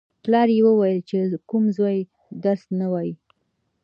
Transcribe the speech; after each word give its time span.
پلار 0.23 0.47
یې 0.57 0.61
ویل: 0.77 0.99
چې 1.09 1.17
کوم 1.49 1.63
زوی 1.77 1.97
درس 2.43 2.61
نه 2.79 2.87
وايي. 2.91 3.13